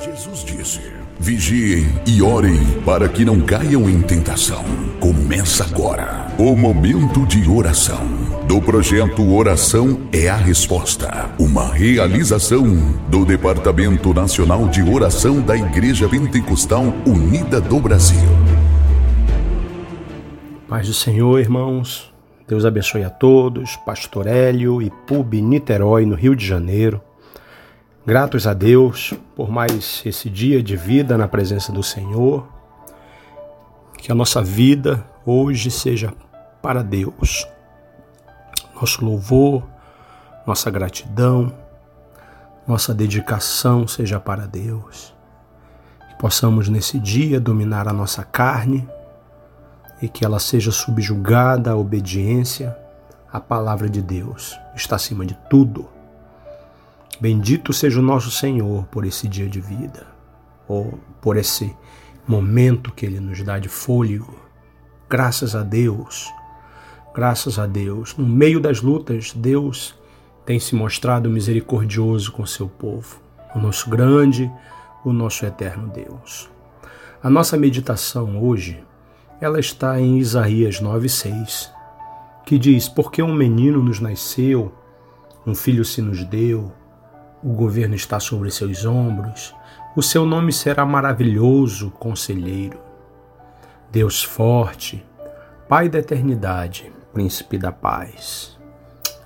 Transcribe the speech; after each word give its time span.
Jesus 0.00 0.44
disse: 0.44 0.80
Vigiem 1.18 1.86
e 2.06 2.22
orem 2.22 2.56
para 2.84 3.08
que 3.08 3.24
não 3.24 3.40
caiam 3.40 3.90
em 3.90 4.00
tentação. 4.00 4.64
Começa 5.00 5.64
agora 5.64 6.28
o 6.38 6.54
momento 6.54 7.26
de 7.26 7.48
oração 7.50 8.06
do 8.46 8.62
projeto 8.62 9.28
Oração 9.34 10.08
é 10.12 10.28
a 10.28 10.36
Resposta, 10.36 11.28
uma 11.38 11.74
realização 11.74 12.64
do 13.08 13.24
Departamento 13.24 14.14
Nacional 14.14 14.68
de 14.68 14.82
Oração 14.82 15.40
da 15.40 15.56
Igreja 15.56 16.08
Pentecostal 16.08 16.84
Unida 17.04 17.60
do 17.60 17.80
Brasil. 17.80 18.28
Paz 20.68 20.86
do 20.86 20.94
Senhor, 20.94 21.40
irmãos. 21.40 22.14
Deus 22.46 22.64
abençoe 22.64 23.02
a 23.02 23.10
todos. 23.10 23.76
Pastor 23.84 24.28
Hélio 24.28 24.80
e 24.80 24.90
Pub 24.90 25.34
Niterói, 25.34 26.06
no 26.06 26.14
Rio 26.14 26.36
de 26.36 26.46
Janeiro. 26.46 27.02
Gratos 28.08 28.46
a 28.46 28.54
Deus 28.54 29.12
por 29.36 29.50
mais 29.50 30.02
esse 30.06 30.30
dia 30.30 30.62
de 30.62 30.74
vida 30.74 31.18
na 31.18 31.28
presença 31.28 31.70
do 31.70 31.82
Senhor. 31.82 32.48
Que 33.98 34.10
a 34.10 34.14
nossa 34.14 34.42
vida 34.42 35.04
hoje 35.26 35.70
seja 35.70 36.14
para 36.62 36.82
Deus. 36.82 37.46
Nosso 38.74 39.04
louvor, 39.04 39.62
nossa 40.46 40.70
gratidão, 40.70 41.52
nossa 42.66 42.94
dedicação 42.94 43.86
seja 43.86 44.18
para 44.18 44.46
Deus. 44.46 45.14
Que 46.08 46.16
possamos 46.16 46.66
nesse 46.66 46.98
dia 46.98 47.38
dominar 47.38 47.86
a 47.86 47.92
nossa 47.92 48.24
carne 48.24 48.88
e 50.00 50.08
que 50.08 50.24
ela 50.24 50.38
seja 50.38 50.72
subjugada 50.72 51.72
à 51.72 51.76
obediência 51.76 52.74
à 53.30 53.38
palavra 53.38 53.86
de 53.86 54.00
Deus. 54.00 54.58
Está 54.74 54.96
acima 54.96 55.26
de 55.26 55.34
tudo 55.50 55.97
Bendito 57.20 57.72
seja 57.72 57.98
o 57.98 58.02
nosso 58.02 58.30
Senhor 58.30 58.84
por 58.86 59.04
esse 59.04 59.26
dia 59.26 59.48
de 59.48 59.60
vida, 59.60 60.06
ou 60.68 61.00
por 61.20 61.36
esse 61.36 61.74
momento 62.28 62.92
que 62.92 63.04
Ele 63.04 63.18
nos 63.18 63.42
dá 63.42 63.58
de 63.58 63.68
fôlego. 63.68 64.38
Graças 65.10 65.56
a 65.56 65.64
Deus, 65.64 66.32
graças 67.12 67.58
a 67.58 67.66
Deus. 67.66 68.16
No 68.16 68.24
meio 68.24 68.60
das 68.60 68.82
lutas, 68.82 69.32
Deus 69.32 69.98
tem 70.46 70.60
se 70.60 70.76
mostrado 70.76 71.28
misericordioso 71.28 72.30
com 72.30 72.46
seu 72.46 72.68
povo, 72.68 73.20
o 73.52 73.58
nosso 73.58 73.90
grande, 73.90 74.48
o 75.04 75.12
nosso 75.12 75.44
eterno 75.44 75.88
Deus. 75.88 76.48
A 77.20 77.28
nossa 77.28 77.56
meditação 77.56 78.40
hoje, 78.40 78.80
ela 79.40 79.58
está 79.58 80.00
em 80.00 80.18
Isaías 80.18 80.80
9:6, 80.80 81.68
que 82.46 82.56
diz: 82.56 82.88
Porque 82.88 83.20
um 83.24 83.34
menino 83.34 83.82
nos 83.82 83.98
nasceu, 83.98 84.72
um 85.44 85.52
filho 85.52 85.84
se 85.84 86.00
nos 86.00 86.22
deu, 86.22 86.72
o 87.42 87.52
governo 87.52 87.94
está 87.94 88.18
sobre 88.20 88.50
seus 88.50 88.84
ombros. 88.84 89.54
O 89.96 90.02
seu 90.02 90.24
nome 90.24 90.52
será 90.52 90.84
maravilhoso, 90.84 91.90
conselheiro. 91.90 92.78
Deus 93.90 94.22
forte, 94.22 95.04
Pai 95.68 95.86
da 95.86 95.98
eternidade, 95.98 96.90
príncipe 97.12 97.58
da 97.58 97.70
paz. 97.70 98.58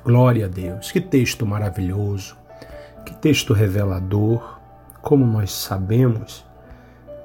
Glória 0.04 0.46
a 0.46 0.48
Deus. 0.48 0.90
Que 0.90 1.00
texto 1.00 1.46
maravilhoso. 1.46 2.36
Que 3.06 3.14
texto 3.14 3.52
revelador. 3.52 4.58
Como 5.00 5.24
nós 5.24 5.52
sabemos, 5.52 6.44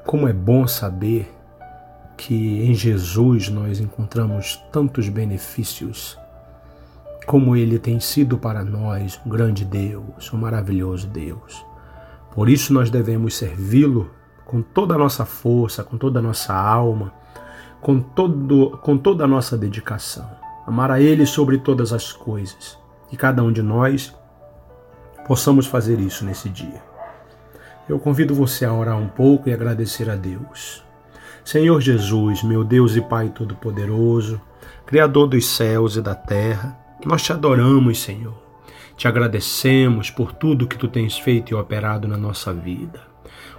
como 0.06 0.28
é 0.28 0.34
bom 0.34 0.68
saber 0.68 1.36
que 2.16 2.62
em 2.64 2.76
Jesus 2.76 3.50
nós 3.50 3.80
encontramos 3.80 4.64
tantos 4.72 5.10
benefícios 5.10 6.16
como 7.28 7.58
ele 7.58 7.78
tem 7.78 8.00
sido 8.00 8.38
para 8.38 8.64
nós 8.64 9.20
um 9.26 9.30
grande 9.30 9.66
Deus, 9.66 10.32
um 10.32 10.38
maravilhoso 10.38 11.08
Deus. 11.08 11.64
Por 12.32 12.48
isso 12.48 12.74
nós 12.74 12.90
devemos 12.90 13.36
servi-lo 13.36 14.10
com 14.46 14.62
toda 14.62 14.96
a 14.96 14.98
nossa 14.98 15.26
força, 15.26 15.84
com 15.84 15.98
toda 15.98 16.20
a 16.20 16.22
nossa 16.22 16.54
alma, 16.54 17.14
com, 17.82 18.00
todo, 18.00 18.80
com 18.82 18.98
toda 18.98 19.26
a 19.26 19.28
nossa 19.28 19.58
dedicação. 19.58 20.26
Amar 20.66 20.90
a 20.90 21.02
Ele 21.02 21.26
sobre 21.26 21.58
todas 21.58 21.92
as 21.92 22.14
coisas. 22.14 22.80
E 23.12 23.18
cada 23.18 23.44
um 23.44 23.52
de 23.52 23.62
nós 23.62 24.16
possamos 25.28 25.68
fazer 25.68 26.00
isso 26.00 26.24
nesse 26.24 26.48
dia. 26.48 26.82
Eu 27.90 28.00
convido 28.00 28.34
você 28.34 28.64
a 28.64 28.74
orar 28.74 28.98
um 28.98 29.10
pouco 29.10 29.50
e 29.50 29.54
agradecer 29.54 30.10
a 30.10 30.16
Deus. 30.16 30.82
Senhor 31.44 31.82
Jesus, 31.82 32.42
meu 32.42 32.64
Deus 32.64 32.96
e 32.96 33.02
Pai 33.02 33.30
Todo-Poderoso, 33.30 34.40
Criador 34.86 35.28
dos 35.28 35.46
céus 35.46 35.98
e 35.98 36.02
da 36.02 36.16
terra, 36.16 36.87
nós 37.06 37.24
te 37.24 37.32
adoramos, 37.32 38.00
Senhor. 38.00 38.48
Te 38.96 39.08
agradecemos 39.08 40.10
por 40.10 40.34
tudo 40.34 40.68
que 40.68 40.78
tu 40.78 40.88
tens 40.88 41.18
feito 41.18 41.52
e 41.52 41.56
operado 41.56 42.08
na 42.08 42.18
nossa 42.18 42.52
vida. 42.52 43.08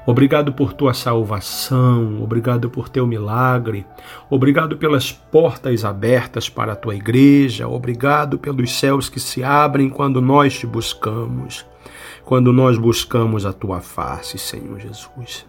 Obrigado 0.04 0.54
por 0.54 0.72
tua 0.72 0.94
salvação, 0.94 2.22
obrigado 2.22 2.70
por 2.70 2.88
teu 2.88 3.06
milagre, 3.06 3.84
obrigado 4.30 4.78
pelas 4.78 5.12
portas 5.12 5.84
abertas 5.84 6.48
para 6.48 6.72
a 6.72 6.76
tua 6.76 6.96
igreja, 6.96 7.68
obrigado 7.68 8.38
pelos 8.38 8.72
céus 8.72 9.10
que 9.10 9.20
se 9.20 9.44
abrem 9.44 9.90
quando 9.90 10.22
nós 10.22 10.58
te 10.58 10.66
buscamos, 10.66 11.66
quando 12.24 12.54
nós 12.54 12.78
buscamos 12.78 13.44
a 13.44 13.52
tua 13.52 13.80
face, 13.80 14.38
Senhor 14.38 14.80
Jesus. 14.80 15.46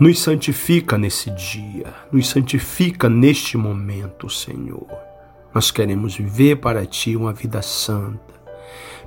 Nos 0.00 0.18
santifica 0.18 0.98
nesse 0.98 1.30
dia, 1.30 1.94
nos 2.10 2.28
santifica 2.28 3.08
neste 3.08 3.56
momento, 3.56 4.28
Senhor. 4.28 5.09
Nós 5.54 5.70
queremos 5.70 6.16
viver 6.16 6.56
para 6.56 6.86
Ti 6.86 7.16
uma 7.16 7.32
vida 7.32 7.60
santa. 7.62 8.40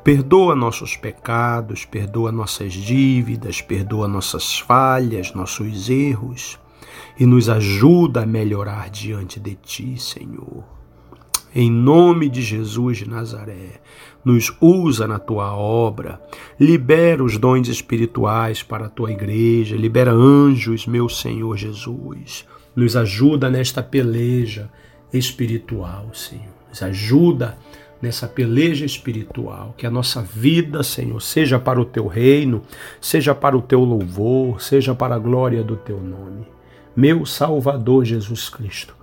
Perdoa 0.04 0.56
nossos 0.56 0.98
pecados, 0.98 1.86
perdoa 1.86 2.32
nossas 2.32 2.74
dívidas, 2.74 3.62
perdoa 3.62 4.08
nossas 4.08 4.60
falhas, 4.60 5.34
nossos 5.34 5.90
erros 5.90 6.60
e 7.18 7.26
nos 7.26 7.48
ajuda 7.48 8.24
a 8.24 8.26
melhorar 8.26 8.90
diante 8.90 9.40
de 9.40 9.56
Ti, 9.56 9.98
Senhor. 9.98 10.66
Em 11.56 11.72
nome 11.72 12.30
de 12.30 12.42
Jesus 12.42 12.98
de 12.98 13.08
Nazaré, 13.08 13.80
nos 14.26 14.52
usa 14.60 15.08
na 15.08 15.20
tua 15.20 15.56
obra, 15.56 16.20
libera 16.60 17.24
os 17.24 17.38
dons 17.38 17.68
espirituais 17.68 18.64
para 18.64 18.88
a 18.88 18.90
tua 18.90 19.12
igreja, 19.12 19.76
libera 19.76 20.12
anjos, 20.12 20.88
meu 20.88 21.08
Senhor 21.08 21.56
Jesus. 21.56 22.46
Nos 22.76 22.96
ajuda 22.96 23.52
nesta 23.52 23.84
peleja 23.84 24.70
espiritual, 25.14 26.10
Senhor. 26.14 26.54
Nos 26.70 26.82
ajuda 26.82 27.58
nessa 28.04 28.28
peleja 28.28 28.86
espiritual, 28.86 29.74
que 29.78 29.88
a 29.88 29.90
nossa 29.90 30.22
vida, 30.22 30.84
Senhor, 30.84 31.22
seja 31.22 31.58
para 31.58 31.80
o 31.80 31.86
teu 31.86 32.06
reino, 32.06 32.62
seja 33.00 33.34
para 33.34 33.56
o 33.56 33.62
teu 33.62 33.80
louvor, 33.80 34.62
seja 34.62 34.94
para 34.94 35.16
a 35.16 35.20
glória 35.20 35.64
do 35.64 35.78
teu 35.78 36.02
nome. 36.02 36.46
Meu 36.94 37.26
Salvador 37.26 38.04
Jesus 38.04 38.50
Cristo, 38.50 38.94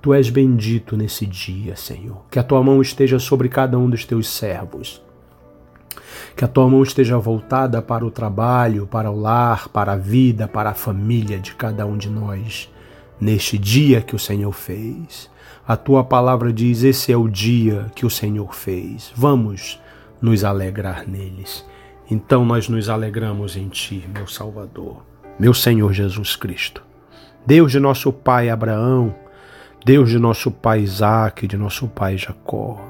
tu 0.00 0.14
és 0.14 0.30
bendito 0.30 0.96
nesse 0.96 1.26
dia, 1.26 1.76
Senhor. 1.76 2.24
Que 2.30 2.38
a 2.38 2.42
tua 2.42 2.62
mão 2.62 2.80
esteja 2.80 3.18
sobre 3.18 3.50
cada 3.50 3.78
um 3.78 3.90
dos 3.90 4.06
teus 4.06 4.26
servos. 4.26 5.02
Que 6.34 6.44
a 6.44 6.48
tua 6.48 6.66
mão 6.66 6.82
esteja 6.82 7.18
voltada 7.18 7.82
para 7.82 8.06
o 8.06 8.10
trabalho, 8.10 8.86
para 8.86 9.10
o 9.10 9.20
lar, 9.20 9.68
para 9.68 9.92
a 9.92 9.96
vida, 9.96 10.48
para 10.48 10.70
a 10.70 10.74
família 10.74 11.38
de 11.38 11.54
cada 11.54 11.84
um 11.84 11.98
de 11.98 12.08
nós, 12.08 12.72
neste 13.20 13.58
dia 13.58 14.00
que 14.00 14.16
o 14.16 14.18
Senhor 14.18 14.52
fez. 14.52 15.30
A 15.66 15.76
tua 15.76 16.04
palavra 16.04 16.52
diz: 16.52 16.84
Esse 16.84 17.12
é 17.12 17.16
o 17.16 17.28
dia 17.28 17.86
que 17.94 18.06
o 18.06 18.10
Senhor 18.10 18.54
fez. 18.54 19.12
Vamos 19.16 19.80
nos 20.20 20.44
alegrar 20.44 21.08
neles. 21.08 21.66
Então 22.08 22.44
nós 22.44 22.68
nos 22.68 22.88
alegramos 22.88 23.56
em 23.56 23.68
Ti, 23.68 24.08
meu 24.14 24.28
Salvador, 24.28 25.02
meu 25.38 25.52
Senhor 25.52 25.92
Jesus 25.92 26.36
Cristo. 26.36 26.84
Deus 27.44 27.72
de 27.72 27.80
nosso 27.80 28.12
pai 28.12 28.48
Abraão, 28.48 29.14
Deus 29.84 30.10
de 30.10 30.18
nosso 30.18 30.50
pai 30.50 30.80
Isaac, 30.80 31.46
de 31.46 31.56
nosso 31.56 31.88
pai 31.88 32.16
Jacó, 32.16 32.80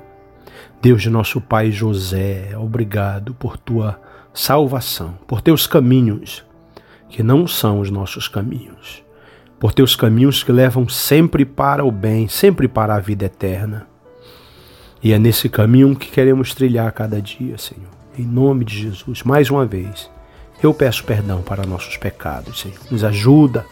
Deus 0.83 1.01
de 1.03 1.09
nosso 1.09 1.41
pai 1.41 1.71
José, 1.71 2.57
obrigado 2.59 3.35
por 3.35 3.57
tua 3.57 3.99
salvação, 4.35 5.19
por 5.27 5.41
teus 5.41 5.67
caminhos, 5.67 6.45
que 7.09 7.23
não 7.23 7.47
são 7.47 7.81
os 7.81 7.91
nossos 7.91 8.29
caminhos 8.29 9.06
por 9.59 9.73
teus 9.73 9.97
caminhos 9.97 10.43
que 10.43 10.53
levam 10.53 10.89
sempre 10.89 11.45
para 11.45 11.85
o 11.85 11.91
bem, 11.91 12.29
sempre 12.29 12.69
para 12.69 12.95
a 12.95 13.01
vida 13.01 13.25
eterna. 13.25 13.87
E 15.03 15.13
é 15.13 15.19
nesse 15.19 15.49
caminho 15.49 15.97
que 15.97 16.11
queremos 16.11 16.55
trilhar 16.55 16.91
cada 16.93 17.21
dia, 17.21 17.57
Senhor. 17.59 17.91
Em 18.19 18.25
nome 18.25 18.65
de 18.65 18.79
Jesus, 18.83 19.23
mais 19.23 19.51
uma 19.51 19.67
vez, 19.67 20.11
eu 20.63 20.73
peço 20.73 21.05
perdão 21.05 21.43
para 21.43 21.67
nossos 21.67 21.97
pecados, 21.97 22.61
Senhor. 22.61 22.79
Nos 22.91 23.05
ajuda 23.05 23.67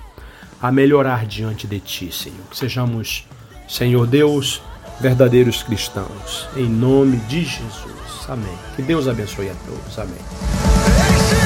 a 0.60 0.70
melhorar 0.70 1.26
diante 1.26 1.66
de 1.66 1.80
Ti, 1.80 2.12
Senhor. 2.12 2.46
Que 2.50 2.56
sejamos, 2.56 3.26
Senhor 3.68 4.06
Deus, 4.06 4.62
verdadeiros 5.00 5.62
cristãos. 5.62 6.48
Em 6.56 6.68
nome 6.68 7.16
de 7.28 7.44
Jesus. 7.44 8.28
Amém. 8.28 8.54
Que 8.76 8.82
Deus 8.82 9.08
abençoe 9.08 9.50
a 9.50 9.54
todos. 9.66 9.98
Amém. 9.98 11.43